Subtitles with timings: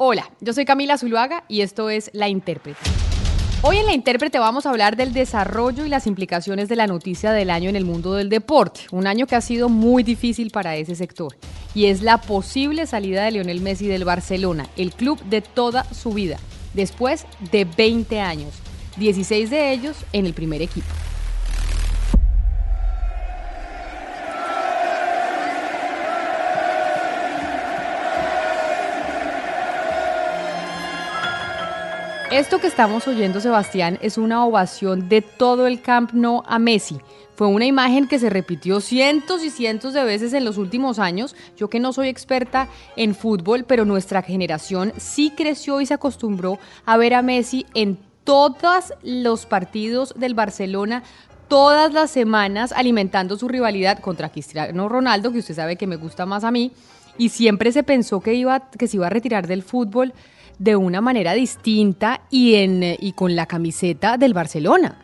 [0.00, 2.78] Hola, yo soy Camila Zuluaga y esto es La Intérprete.
[3.62, 7.32] Hoy en La Intérprete vamos a hablar del desarrollo y las implicaciones de la noticia
[7.32, 10.76] del año en el mundo del deporte, un año que ha sido muy difícil para
[10.76, 11.34] ese sector,
[11.74, 16.10] y es la posible salida de Lionel Messi del Barcelona, el club de toda su
[16.10, 16.38] vida,
[16.74, 18.54] después de 20 años,
[18.98, 20.86] 16 de ellos en el primer equipo.
[32.30, 36.98] Esto que estamos oyendo, Sebastián, es una ovación de todo el Camp Nou a Messi.
[37.34, 41.34] Fue una imagen que se repitió cientos y cientos de veces en los últimos años.
[41.56, 46.58] Yo que no soy experta en fútbol, pero nuestra generación sí creció y se acostumbró
[46.84, 51.04] a ver a Messi en todos los partidos del Barcelona
[51.48, 56.26] todas las semanas alimentando su rivalidad contra Cristiano Ronaldo, que usted sabe que me gusta
[56.26, 56.72] más a mí,
[57.16, 60.12] y siempre se pensó que iba que se iba a retirar del fútbol
[60.58, 64.96] de una manera distinta y, en, y con la camiseta del Barcelona.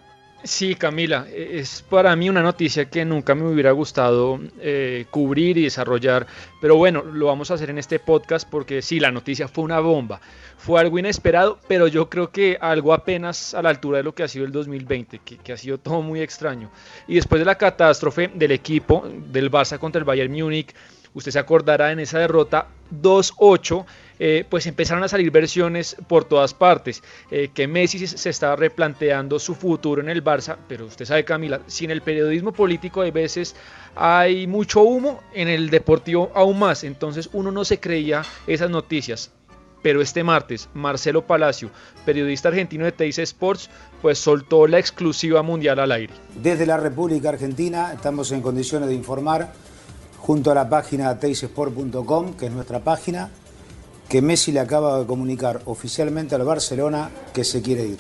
[0.47, 5.56] Sí, Camila, e, es para mí una noticia que nunca me hubiera gustado eh, cubrir
[5.56, 6.27] y desarrollar,
[6.61, 9.81] pero bueno, lo vamos a hacer en este podcast porque sí, la noticia fue una
[9.81, 10.20] bomba,
[10.59, 14.23] fue algo inesperado, pero yo creo que algo apenas a la altura de lo que
[14.23, 16.70] ha sido el 2020, que, que ha sido todo muy extraño.
[17.09, 20.75] Y después de la catástrofe del equipo del Barça contra el Bayern Múnich,
[21.14, 23.86] usted se acordará en esa derrota 2-8
[24.19, 29.39] eh, pues empezaron a salir versiones por todas partes, eh, que Messi se estaba replanteando
[29.39, 33.11] su futuro en el Barça, pero usted sabe Camila, si en el periodismo político hay
[33.11, 33.55] veces
[33.97, 39.31] hay mucho humo, en el deportivo aún más, entonces uno no se creía esas noticias.
[39.83, 41.70] Pero este martes, Marcelo Palacio,
[42.07, 43.69] periodista argentino de Teis Sports,
[44.01, 46.15] pues soltó la exclusiva mundial al aire.
[46.42, 49.53] Desde la República Argentina estamos en condiciones de informar
[50.17, 53.29] junto a la página teisport.com, que es nuestra página,
[54.09, 57.99] que Messi le acaba de comunicar oficialmente al Barcelona que se quiere ir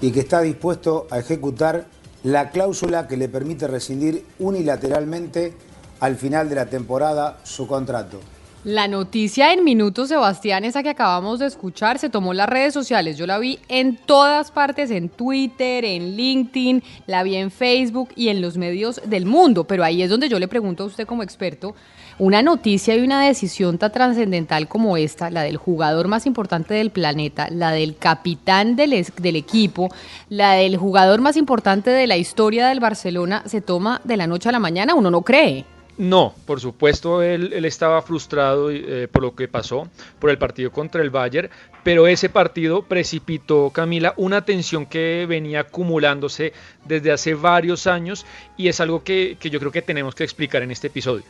[0.00, 1.86] y que está dispuesto a ejecutar
[2.22, 5.54] la cláusula que le permite rescindir unilateralmente
[6.00, 8.20] al final de la temporada su contrato.
[8.64, 12.72] La noticia en minutos, Sebastián, esa que acabamos de escuchar, se tomó en las redes
[12.72, 13.18] sociales.
[13.18, 18.28] Yo la vi en todas partes, en Twitter, en LinkedIn, la vi en Facebook y
[18.28, 19.64] en los medios del mundo.
[19.64, 21.74] Pero ahí es donde yo le pregunto a usted como experto,
[22.18, 26.88] una noticia y una decisión tan trascendental como esta, la del jugador más importante del
[26.88, 29.90] planeta, la del capitán del, del equipo,
[30.30, 34.48] la del jugador más importante de la historia del Barcelona, se toma de la noche
[34.48, 35.66] a la mañana, uno no cree.
[35.96, 39.88] No, por supuesto, él, estaba frustrado eh, por lo que pasó,
[40.18, 41.50] por el partido contra el Bayern,
[41.84, 46.52] pero ese partido precipitó, Camila, una tensión que venía acumulándose
[46.84, 50.72] desde hace varios años y es algo que, yo creo que tenemos que explicar en
[50.72, 51.26] este episodio.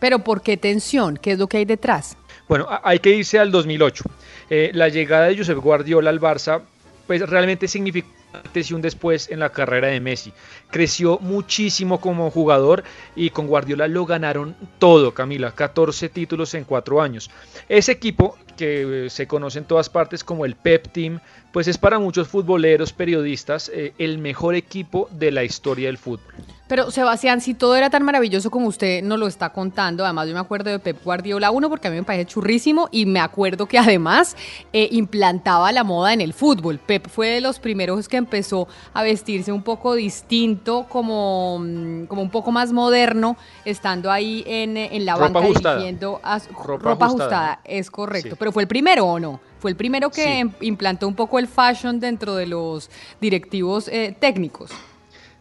[0.00, 1.16] Pero ¿por qué tensión?
[1.16, 2.16] ¿Qué es lo que hay detrás?
[2.48, 4.04] Bueno, hay que irse al 2008.
[4.50, 6.62] Eh, la llegada de Josep Guardiola al Barça,
[7.06, 10.32] pues realmente significó antes y un después en la carrera de Messi.
[10.70, 12.84] Creció muchísimo como jugador
[13.14, 17.30] y con Guardiola lo ganaron todo, Camila, 14 títulos en 4 años.
[17.68, 21.20] Ese equipo que eh, se conoce en todas partes como el Pep Team,
[21.52, 26.34] pues es para muchos futboleros, periodistas, eh, el mejor equipo de la historia del fútbol.
[26.66, 30.34] Pero Sebastián, si todo era tan maravilloso como usted nos lo está contando, además yo
[30.34, 33.66] me acuerdo de Pep Guardiola 1 porque a mí me parece churrísimo y me acuerdo
[33.66, 34.34] que además
[34.72, 36.78] eh, implantaba la moda en el fútbol.
[36.78, 42.22] Pep fue de los primeros que empezó a vestirse un poco distinto, como, mm, como
[42.22, 43.36] un poco más moderno,
[43.66, 47.60] estando ahí en, en la banca dirigiendo a ropa, ajustada.
[47.64, 49.40] Es correcto, pero fue el primero o no?
[49.58, 54.70] Fue el primero que implantó un poco el fashion dentro de los directivos eh, técnicos.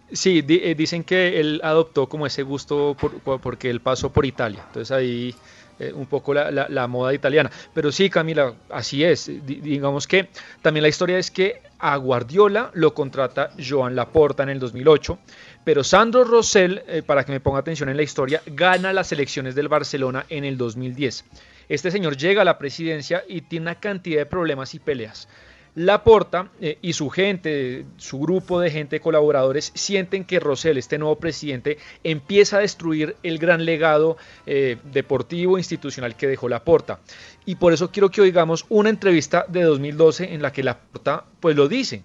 [0.09, 2.95] Sí, eh, dicen que él adoptó como ese gusto
[3.41, 4.63] porque él pasó por Italia.
[4.67, 5.35] Entonces ahí
[5.79, 7.51] eh, un poco la, moda italiana.
[7.73, 9.29] Pero sí, Camila, así es.
[9.45, 10.29] digamos que
[10.61, 15.17] también la historia es que a Guardiola lo contrata Joan Laporta en el 2008,
[15.63, 19.55] pero Sandro Rosell, eh, para que me ponga atención en la historia, gana las elecciones
[19.55, 21.25] del Barcelona en el 2010.
[21.69, 25.27] Este señor llega a la presidencia y tiene una cantidad de problemas y peleas.
[25.75, 31.15] Laporta eh, y su gente, su grupo de gente colaboradores sienten que Rosell, este nuevo
[31.15, 36.99] presidente, empieza a destruir el gran legado eh, deportivo institucional que dejó Laporta.
[37.45, 41.55] Y por eso quiero que oigamos una entrevista de 2012 en la que Laporta pues
[41.55, 42.03] lo dice.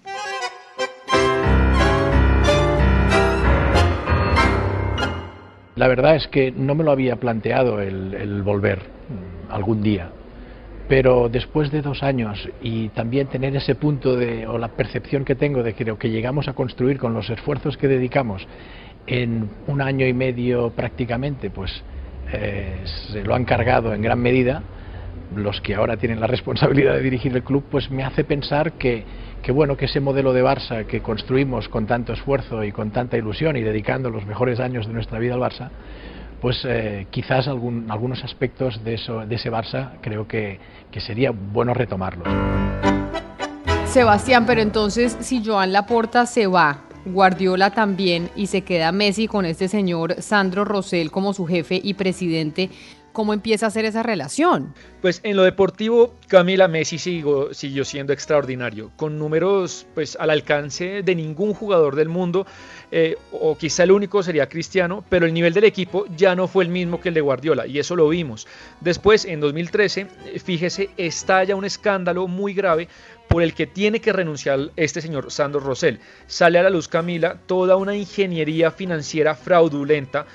[5.75, 8.98] La verdad es que no me lo había planteado el volver
[9.49, 10.11] algún día.
[10.87, 15.35] Pero después de dos años y también tener ese punto de, o la percepción que
[15.35, 18.47] tengo de que lo que llegamos a construir con los esfuerzos que dedicamos
[19.05, 21.83] en un año y medio prácticamente, pues
[22.31, 22.79] eh,
[23.11, 24.63] se lo han cargado en gran medida,
[25.35, 29.03] los que ahora tienen la responsabilidad de dirigir el club, pues me hace pensar que,
[29.43, 33.17] que bueno, que ese modelo de Barça que construimos con tanto esfuerzo y con tanta
[33.17, 35.69] ilusión y dedicando los mejores años de nuestra vida al Barça,
[36.41, 40.59] pues eh, quizás algún, algunos aspectos de, eso, de ese Barça creo que,
[40.91, 42.27] que sería bueno retomarlos.
[43.85, 49.45] Sebastián, pero entonces si Joan Laporta se va, Guardiola también y se queda Messi con
[49.45, 52.69] este señor Sandro Rosell como su jefe y presidente,
[53.13, 54.73] ¿cómo empieza a ser esa relación?
[55.01, 61.01] Pues en lo deportivo, Camila Messi siguió, siguió siendo extraordinario, con números pues al alcance
[61.01, 62.45] de ningún jugador del mundo,
[62.91, 66.63] eh, o quizá el único sería Cristiano, pero el nivel del equipo ya no fue
[66.63, 68.47] el mismo que el de Guardiola, y eso lo vimos.
[68.81, 70.07] Después, en 2013,
[70.43, 72.87] fíjese, estalla un escándalo muy grave
[73.27, 75.99] por el que tiene que renunciar este señor Sandro Rosell.
[76.25, 80.25] Sale a la luz Camila toda una ingeniería financiera fraudulenta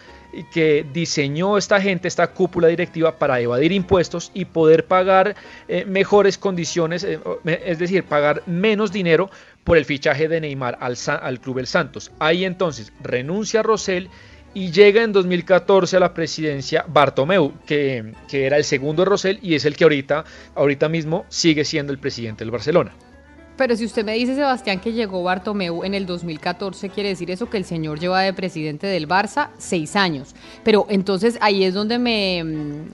[0.53, 5.37] que diseñó esta gente, esta cúpula directiva para evadir impuestos y poder pagar
[5.69, 7.21] eh, mejores condiciones, eh,
[7.65, 9.31] es decir, pagar menos dinero
[9.63, 12.11] por el fichaje de Neymar al, al Club El Santos.
[12.19, 14.11] Ahí entonces renuncia Rosell
[14.53, 19.39] y llega en 2014 a la presidencia Bartomeu, que, que era el segundo de Rosell
[19.43, 22.93] y es el que ahorita, ahorita mismo sigue siendo el presidente del Barcelona.
[23.57, 27.49] Pero si usted me dice, Sebastián, que llegó Bartomeu en el 2014, quiere decir eso
[27.49, 30.35] que el señor lleva de presidente del Barça seis años.
[30.65, 32.43] Pero entonces ahí es donde me,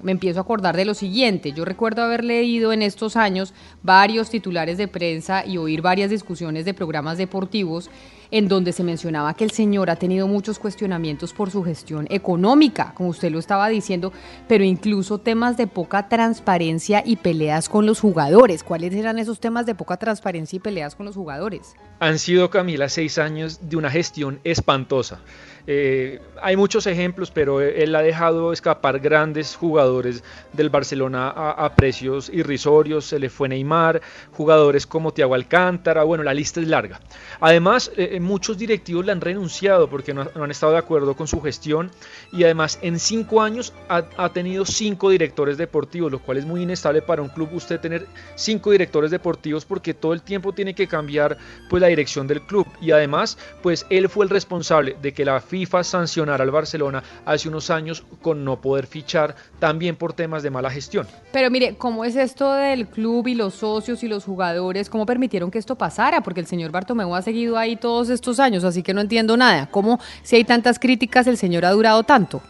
[0.03, 1.53] me, empiezo a acordar de lo siguiente.
[1.53, 6.67] Yo recuerdo haber leído en estos años varios titulares de prensa y oír varias discusiones
[6.67, 7.89] de programas deportivos
[8.31, 12.93] en donde se mencionaba que el señor ha tenido muchos cuestionamientos por su gestión económica,
[12.95, 14.13] como usted lo estaba diciendo,
[14.49, 18.63] pero incluso temas de poca transparencia y peleas con los jugadores.
[18.63, 21.75] ¿Cuáles eran esos temas de poca transparencia y peleas con los jugadores?
[21.99, 25.21] Han sido, Camila, seis años de una gestión espantosa.
[25.67, 32.31] Eh, hay muchos ejemplos, pero él ha dejado escapar grandes jugadores del Barcelona a, precios
[32.31, 33.05] irrisorios.
[33.05, 34.01] Se le fue Neymar,
[34.33, 36.05] jugadores como Thiago Alcántara.
[36.05, 37.01] Bueno, la lista es larga.
[37.41, 41.27] Además, eh, eh, muchos directivos le han renunciado porque no, han estado de acuerdo con
[41.27, 41.91] su gestión.
[42.33, 46.63] Y además, en cinco años ha, ha, tenido cinco directores deportivos, lo cual es muy
[46.63, 50.87] inestable para un club usted tener cinco directores deportivos porque todo el tiempo tiene que
[50.87, 51.37] cambiar
[51.69, 52.67] pues la dirección del club.
[52.81, 57.49] Y además, pues él fue el responsable de que la FIFA sancionara al Barcelona hace
[57.49, 61.09] unos años con no poder fichar también por temas de mala gestión.
[61.33, 64.89] Pero mire, ¿cómo es esto del club y los socios y los jugadores?
[64.89, 66.23] ¿Cómo permitieron que esto pasara?
[66.23, 69.69] Porque el señor Bartomeu ha seguido ahí todos estos años, así que no entiendo nada.
[69.71, 72.41] ¿Cómo si hay tantas críticas el señor ha durado tanto?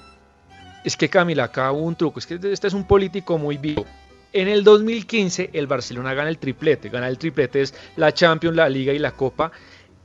[0.84, 3.86] Es que Camila, acá hubo un truco, es que este es un político muy vivo.
[4.32, 8.68] En el 2015 el Barcelona gana el triplete, gana el triplete es la Champions, la
[8.68, 9.50] Liga y la Copa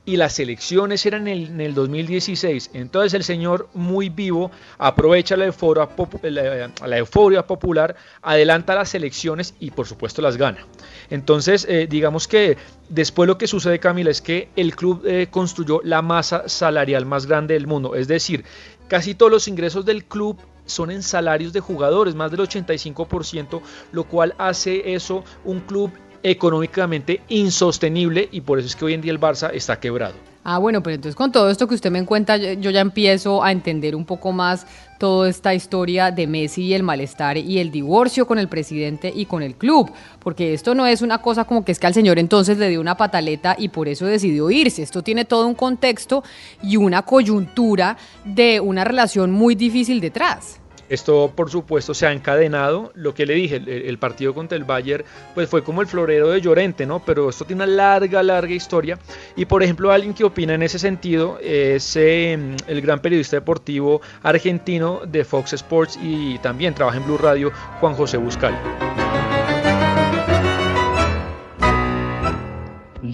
[0.06, 2.70] y las elecciones eran en el, 2016.
[2.72, 5.88] Entonces el señor muy vivo aprovecha la euforia,
[6.22, 10.64] la, euforia popular, adelanta las elecciones y por supuesto las gana.
[11.10, 12.56] Entonces eh, digamos que
[12.88, 17.26] después lo que sucede Camila es que el club eh, construyó la masa salarial más
[17.26, 17.96] grande del mundo.
[17.96, 18.44] Es decir,
[18.86, 23.60] casi todos los ingresos del club son en salarios de jugadores, más del 85%,
[23.92, 25.92] lo cual hace eso un club
[26.22, 30.14] económicamente insostenible y por eso es que hoy en día el Barça está quebrado.
[30.48, 33.50] Ah, bueno, pero entonces con todo esto que usted me cuenta, yo ya empiezo a
[33.50, 34.64] entender un poco más
[34.96, 39.26] toda esta historia de Messi y el malestar y el divorcio con el presidente y
[39.26, 39.90] con el club,
[40.20, 42.80] porque esto no es una cosa como que es que al señor entonces le dio
[42.80, 46.22] una pataleta y por eso decidió irse, esto tiene todo un contexto
[46.62, 50.60] y una coyuntura de una relación muy difícil detrás.
[50.88, 52.92] Esto, por supuesto, se ha encadenado.
[52.94, 56.40] Lo que le dije, el, partido contra el Bayern, pues fue como el florero de
[56.40, 57.04] Llorente, ¿no?
[57.04, 58.98] Pero esto tiene una larga, larga historia.
[59.36, 64.00] Y, por ejemplo, alguien que opina en ese sentido es em, el gran periodista deportivo
[64.22, 69.05] argentino de Fox Sports y también trabaja en Blue Radio, Juan José Buscal.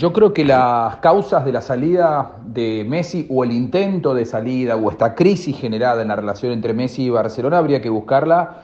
[0.02, 4.74] Yo creo que las causas de la salida de Messi o el intento de salida
[4.74, 8.62] o esta crisis generada en la relación entre Messi y Barcelona habría que buscarla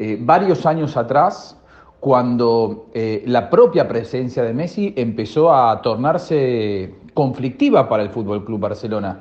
[0.00, 1.56] eh, varios años atrás,
[2.00, 8.58] cuando eh, la propia presencia de Messi empezó a tornarse conflictiva para el Fútbol Club
[8.58, 9.20] Barcelona.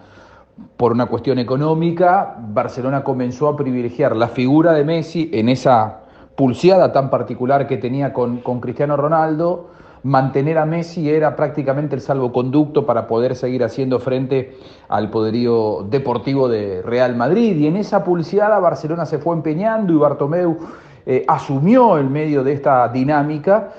[0.76, 6.00] Por una cuestión económica, Barcelona comenzó a privilegiar la figura de Messi en esa
[6.36, 12.02] pulseada tan particular que tenía con, con Cristiano Ronaldo mantener a Messi era prácticamente el
[12.02, 17.58] salvoconducto para poder seguir haciendo frente al poderío deportivo de Real Madrid.
[17.58, 20.58] Y en esa pulseada Barcelona se fue empeñando y Bartomeu
[21.06, 23.72] eh, asumió el medio de esta dinámica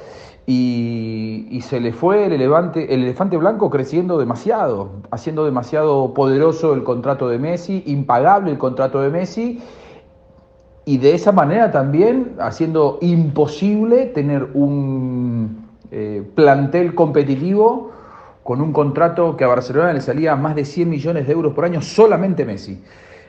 [0.46, 7.28] y, se le fue el, el elefante blanco creciendo demasiado, haciendo demasiado poderoso el contrato
[7.28, 9.60] de Messi, impagable el contrato de Messi
[10.84, 17.90] y de esa manera también haciendo imposible tener un eh, plantel competitivo
[18.42, 21.64] con un contrato que a Barcelona le salía más de 100 millones de euros por
[21.64, 22.82] año solamente Messi.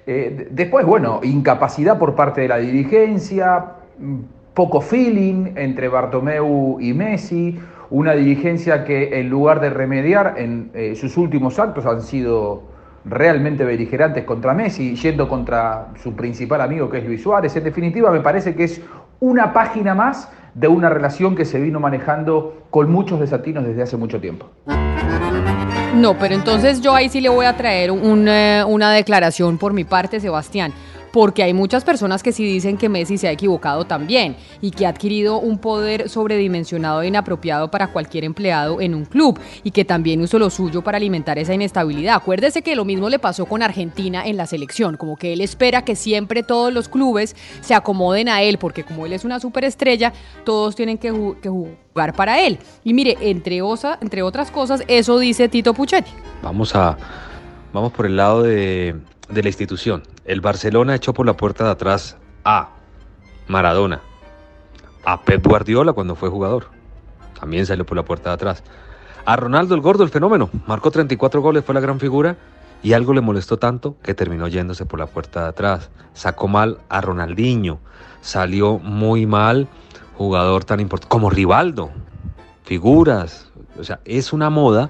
[0.08, 3.66] Eh, después, bueno, incapacidad por parte de la dirigencia,
[4.00, 4.16] mm,
[4.54, 10.96] poco feeling entre Bartomeu y Messi, una dirigencia que en lugar de remediar en eh,
[10.96, 12.64] sus últimos actos han sido
[13.06, 17.56] realmente beligerantes contra Messi, yendo contra su principal amigo que es Luis Suárez.
[17.56, 18.82] En definitiva, me parece que es
[19.20, 23.98] una página más de una relación que se vino manejando con muchos desatinos desde hace
[23.98, 24.48] mucho tiempo.
[25.96, 30.20] No, pero entonces yo ahí sí le voy a traer una declaración por mi parte,
[30.20, 30.74] Sebastián
[31.12, 34.86] porque hay muchas personas que sí dicen que Messi se ha equivocado también y que
[34.86, 39.86] ha adquirido un poder sobredimensionado e inapropiado para cualquier empleado en un club y que
[39.86, 42.16] también usó lo suyo para alimentar esa inestabilidad.
[42.16, 45.84] Acuérdese que lo mismo le pasó con Argentina en la selección, como que él espera
[45.84, 50.14] que siempre todos los clubes se acomoden a él, porque como él es una superestrella,
[50.44, 52.58] todos tienen que, jugar para él.
[52.84, 53.62] Y mire, entre,
[54.02, 56.12] entre otras cosas, eso dice Tito Puchetti.
[56.42, 56.98] Vamos a
[57.74, 58.96] vamos por el lado de
[59.32, 60.04] de la institución.
[60.26, 62.70] El Barcelona echó por la puerta de atrás a
[63.48, 64.02] Maradona,
[65.06, 66.68] a Pep Guardiola cuando fue jugador.
[67.40, 68.64] También salió por la puerta de atrás.
[69.26, 70.50] A Ronaldo el Gordo, el fenómeno.
[70.68, 72.38] Marcó 34 goles, fue la gran figura.
[72.84, 75.90] Y algo le molestó tanto que terminó yéndose por la puerta de atrás.
[76.14, 77.80] Sacó mal a Ronaldinho.
[78.22, 79.68] Salió muy mal
[80.18, 81.92] jugador tan importante como Rivaldo.
[82.64, 83.52] Figuras.
[83.80, 84.90] O sea, es una moda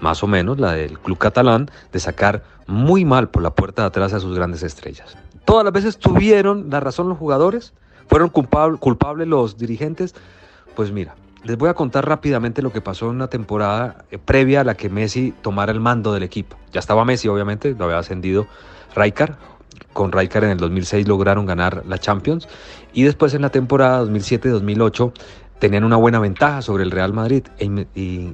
[0.00, 3.88] más o menos la del club catalán, de sacar muy mal por la puerta de
[3.88, 5.16] atrás a sus grandes estrellas.
[5.44, 7.72] Todas las veces tuvieron la razón los jugadores,
[8.08, 10.14] fueron culpables los dirigentes.
[10.74, 11.14] Pues mira,
[11.46, 14.74] les voy a contar rápidamente lo que pasó en una temporada eh, previa a la
[14.74, 16.56] que Messi tomara el mando del equipo.
[16.72, 18.46] Ya estaba Messi, obviamente, lo había ascendido
[18.96, 19.36] Rijkaard.
[19.92, 22.48] Con Rijkaard en el 2006 lograron ganar la Champions.
[22.92, 25.12] Y después en la temporada 2007-2008
[25.58, 27.64] tenían una buena ventaja sobre el Real Madrid e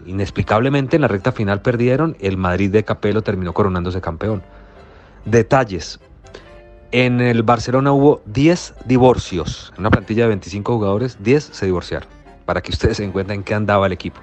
[0.07, 4.43] inexplicablemente en la recta final perdieron, el Madrid de Capello terminó coronándose campeón.
[5.25, 6.01] Detalles.
[6.91, 12.09] En el Barcelona hubo 10 divorcios, en una plantilla de 25 jugadores, 10 se divorciaron,
[12.45, 14.21] para que ustedes se den cuenta en qué andaba el equipo.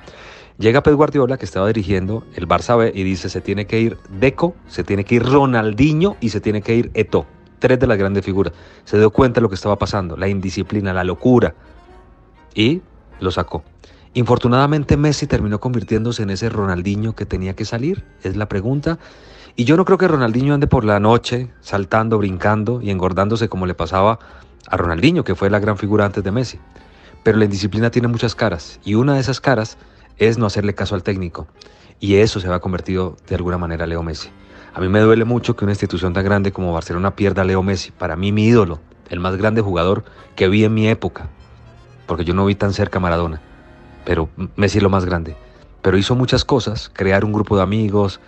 [0.60, 3.98] Llega Pep Guardiola, que estaba dirigiendo el Barça B, y dice, se tiene que ir
[4.10, 7.26] Deco, se tiene que ir Ronaldinho y se tiene que ir Eto.
[7.60, 8.54] Tres de las grandes figuras.
[8.84, 11.56] Se dio cuenta de lo que estaba pasando, la indisciplina, la locura.
[12.54, 12.82] Y
[13.20, 13.64] lo sacó.
[14.14, 18.98] Infortunadamente Messi terminó convirtiéndose en ese Ronaldinho que tenía que salir, es la pregunta.
[19.56, 23.68] Y yo no creo que Ronaldinho ande por la noche saltando, brincando y engordándose como
[23.68, 24.20] le pasaba
[24.68, 26.60] a Ronaldinho, que fue la gran figura antes de Messi.
[27.24, 29.78] Pero la indisciplina tiene muchas caras y una de esas caras
[30.18, 31.48] es no hacerle caso al técnico.
[32.00, 34.30] Y eso se va convertido de alguna manera a Leo Messi.
[34.74, 37.62] A mí me duele mucho que una institución tan grande como Barcelona pierda a Leo
[37.62, 37.92] Messi.
[37.92, 38.80] Para mí mi ídolo,
[39.10, 40.04] el más grande jugador
[40.36, 41.30] que vi en mi época,
[42.10, 43.40] porque yo no vi tan cerca a Maradona,
[44.04, 45.36] pero Messi es lo más grande.
[45.84, 48.20] Pero hizo muchas cosas, crear un grupo de amigos,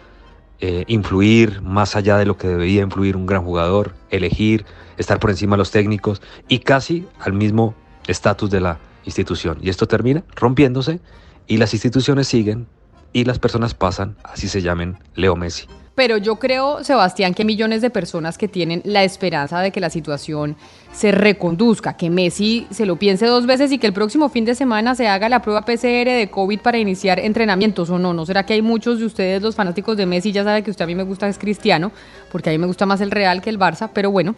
[0.60, 5.32] eh, influir más allá de lo que debía influir un gran jugador, elegir, estar por
[5.32, 7.74] encima de los técnicos y casi al mismo
[8.06, 9.58] estatus de la institución.
[9.64, 11.02] Y esto termina rompiéndose
[11.48, 12.68] y las instituciones siguen
[13.14, 15.68] y las personas pasan, así se llamen Leo Messi.
[15.94, 19.90] Pero yo creo, Sebastián, que millones de personas que tienen la esperanza de que la
[19.90, 20.56] situación
[20.94, 24.56] se reconduzca, que Messi se lo piense dos veces y que el próximo fin de
[24.56, 28.14] semana se haga la prueba PCR de COVID para iniciar entrenamientos o no.
[28.14, 30.86] ¿No será que hay muchos de ustedes, los fanáticos de Messi, ya sabe que usted
[30.86, 31.92] a mí me gusta es cristiano,
[32.32, 34.36] porque a mí me gusta más el Real que el Barça, pero bueno,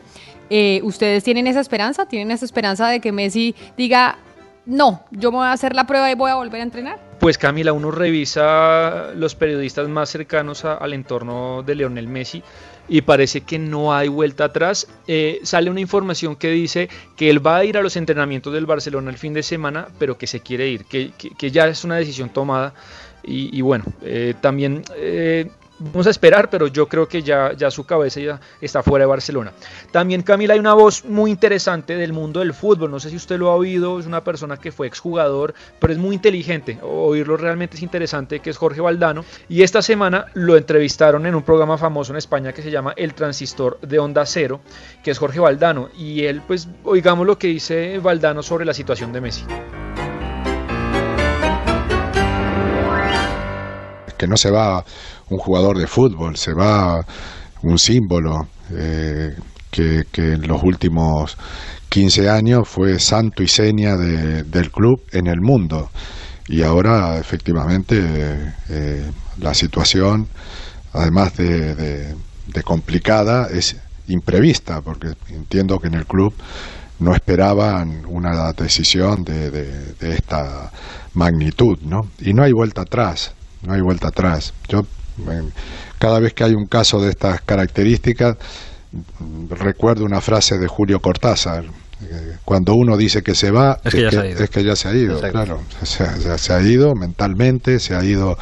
[0.49, 2.07] eh, ¿ustedes tienen esa esperanza?
[2.07, 4.17] ¿Tienen esa esperanza de que Messi diga,
[4.65, 6.99] no, yo me voy a hacer la prueba y voy a volver a entrenar?
[7.19, 12.43] Pues Camila, uno revisa los periodistas más cercanos al entorno de Leonel Messi
[12.87, 14.87] y parece que no hay vuelta atrás.
[15.07, 18.65] Eh, sale una información que dice que él va a ir a los entrenamientos del
[18.65, 21.11] Barcelona el fin de semana, pero que se quiere ir, que,
[21.51, 22.73] ya es una decisión tomada.
[23.25, 25.49] Y, bueno, eh, también eh,
[25.79, 29.07] Vamos a esperar, pero yo creo que ya, ya su cabeza ya está fuera de
[29.07, 29.53] Barcelona.
[29.91, 32.91] También, Camila, hay una voz muy interesante del mundo del fútbol.
[32.91, 35.99] No sé si usted lo ha oído, es una persona que fue exjugador, pero es
[35.99, 36.77] muy inteligente.
[36.83, 39.25] Oírlo realmente es interesante, que es Jorge Valdano.
[39.49, 43.15] Y esta semana lo entrevistaron en un programa famoso en España que se llama El
[43.15, 44.61] Transistor de Onda Cero,
[45.03, 45.89] que es Jorge Valdano.
[45.97, 49.43] Y él, pues, oigamos lo que dice Valdano sobre la situación de Messi.
[54.17, 54.85] Que no se va
[55.29, 57.05] un jugador de fútbol, se va
[57.63, 59.35] un símbolo eh,
[59.71, 61.37] que, en los últimos
[61.89, 65.89] 15 años fue santo y seña del club en el mundo.
[66.47, 70.27] Y ahora efectivamente eh, la situación,
[70.91, 72.15] además de,
[72.63, 73.75] complicada, es
[74.07, 76.33] imprevista, porque entiendo que en el club
[76.99, 80.71] no esperaban una decisión de, de, esta
[81.13, 82.01] magnitud, ¿no?
[82.19, 84.53] Y no hay vuelta atrás, no hay vuelta atrás.
[84.67, 84.83] Yo
[85.99, 88.37] cada vez que hay un caso de estas características
[89.49, 91.65] recuerdo una frase de Julio Cortázar.
[92.01, 94.01] Eh, cuando uno dice que se va, es que,
[94.63, 95.61] ya, se ha ido, claro.
[95.83, 98.37] se ha ido mentalmente, se ha ido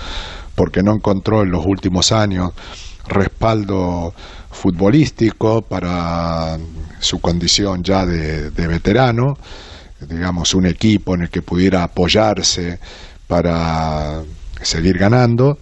[0.56, 2.52] porque no encontró en los últimos años
[3.08, 4.14] respaldo
[4.52, 6.58] futbolístico para
[7.00, 9.38] su condición ya de, veterano,
[10.08, 12.80] digamos un equipo en el que pudiera apoyarse
[13.28, 14.22] para
[14.62, 15.58] seguir ganando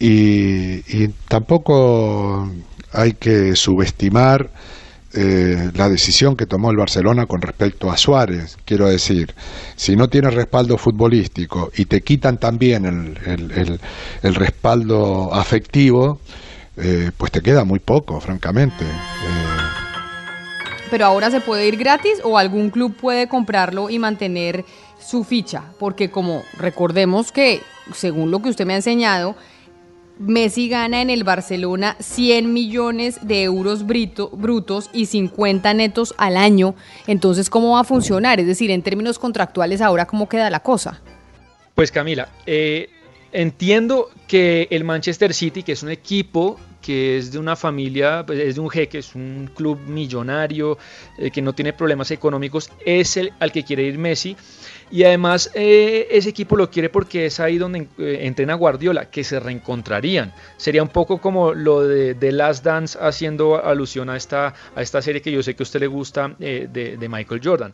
[0.00, 2.50] y, tampoco
[2.92, 4.50] hay que subestimar
[5.12, 8.56] eh, la decisión que tomó el Barcelona con respecto a Suárez.
[8.64, 9.34] Quiero decir,
[9.76, 13.80] si no tienes respaldo futbolístico y te quitan también el,
[14.22, 16.20] el respaldo afectivo,
[16.82, 18.84] eh, pues te queda muy poco, francamente.
[20.90, 24.64] Pero ahora se puede ir gratis o algún club puede comprarlo y mantener
[24.98, 27.60] su ficha, porque como recordemos que,
[27.94, 29.36] según lo que usted me ha enseñado,
[30.20, 36.74] Messi gana en el Barcelona 100 millones de euros brutos y 50 netos al año.
[37.06, 38.38] Entonces, ¿cómo va a funcionar?
[38.38, 41.00] Es decir, en términos contractuales, ahora, ¿cómo queda la cosa?
[41.74, 42.90] Pues Camila, eh,
[43.32, 48.38] entiendo que el Manchester City, que es un equipo que es de una familia, pues,
[48.38, 50.78] es de un jeque, es un club millonario,
[51.18, 54.36] eh, que no tiene problemas económicos, es el al que quiere ir Messi.
[54.92, 59.22] Y además eh, ese equipo lo quiere porque es ahí donde eh, entrena Guardiola, que
[59.22, 60.32] se reencontrarían.
[60.56, 65.00] Sería un poco como lo de The Last Dance haciendo alusión a esta, a esta
[65.00, 67.72] serie que yo sé que a usted le gusta de, de, Michael Jordan.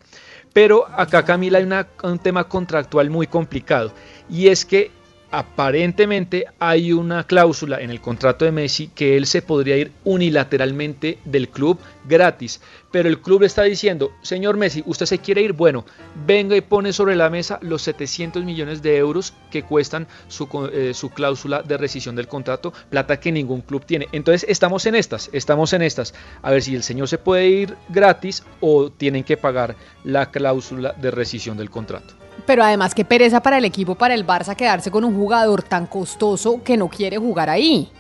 [0.52, 3.92] Pero acá Camila hay una, un tema contractual muy complicado
[4.28, 4.90] y es que
[5.30, 11.18] aparentemente hay una cláusula en el contrato de Messi que él se podría ir unilateralmente
[11.24, 11.78] del club
[12.08, 12.60] gratis.
[12.90, 15.84] Pero el club está diciendo, señor Messi, usted se quiere ir, bueno,
[16.26, 20.94] venga y pone sobre la mesa los 700 millones de euros que cuestan su, eh,
[20.94, 24.08] su cláusula de rescisión del contrato, plata que ningún club tiene.
[24.12, 26.14] Entonces estamos en estas, estamos en estas.
[26.42, 30.92] A ver si el señor se puede ir gratis o tienen que pagar la cláusula
[30.92, 32.25] de rescisión del contrato.
[32.44, 35.86] Pero además, qué pereza para el equipo, para el Barça, quedarse con un jugador tan
[35.86, 37.90] costoso que no quiere jugar ahí.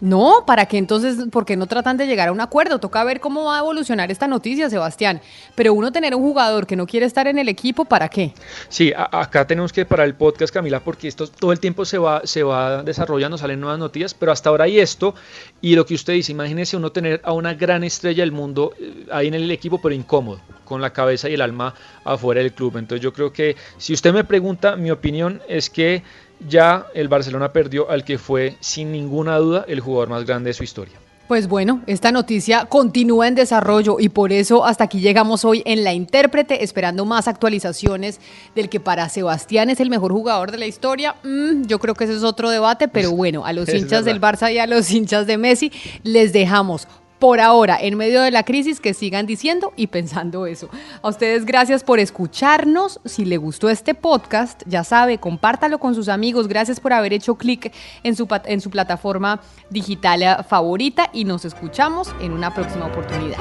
[0.00, 1.26] No, ¿para qué entonces?
[1.30, 2.78] ¿Por qué no tratan de llegar a un acuerdo?
[2.78, 5.20] Toca ver cómo va a evolucionar esta noticia, Sebastián.
[5.54, 8.32] Pero uno tener un jugador que no quiere estar en el equipo, ¿para qué?
[8.68, 12.22] Sí, acá tenemos que parar el podcast, Camila, porque esto todo el tiempo se va,
[12.24, 15.14] se va desarrollando, salen nuevas noticias, pero hasta ahora hay esto.
[15.60, 19.06] Y lo que usted dice, imagínese uno tener a una gran estrella del mundo eh,
[19.10, 22.76] ahí en el equipo, pero incómodo, con la cabeza y el alma afuera del club.
[22.76, 26.02] Entonces yo creo que, si usted me pregunta, mi opinión es que
[26.46, 30.54] ya el Barcelona perdió al que fue sin ninguna duda el jugador más grande de
[30.54, 30.98] su historia.
[31.28, 35.84] Pues bueno, esta noticia continúa en desarrollo y por eso hasta aquí llegamos hoy en
[35.84, 38.18] La Intérprete, esperando más actualizaciones
[38.54, 41.16] del que para Sebastián es el mejor jugador de la historia.
[41.24, 44.50] Mm, yo creo que ese es otro debate, pero bueno, a los hinchas del Barça
[44.50, 45.70] y a los hinchas de Messi
[46.02, 46.88] les dejamos
[47.18, 50.68] por ahora, en medio de la crisis, que sigan diciendo y pensando eso.
[51.02, 53.00] A ustedes gracias por escucharnos.
[53.04, 56.48] Si le gustó este podcast, ya sabe, compártalo con sus amigos.
[56.48, 62.14] Gracias por haber hecho clic en su, en su plataforma digital favorita y nos escuchamos
[62.20, 63.38] en una próxima oportunidad.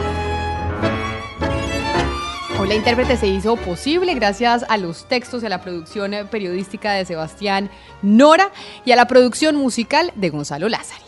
[2.60, 6.94] Hoy la intérprete se hizo posible gracias a los textos y a la producción periodística
[6.94, 7.70] de Sebastián
[8.02, 8.52] Nora
[8.84, 11.06] y a la producción musical de Gonzalo Lázaro.